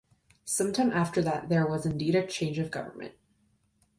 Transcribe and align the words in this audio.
Some 0.45 0.73
time 0.73 0.89
after 0.91 1.21
that 1.21 1.47
there 1.49 1.67
was 1.67 1.85
indeed 1.85 2.15
a 2.15 2.25
change 2.25 2.57
of 2.57 2.71
government. 2.71 3.13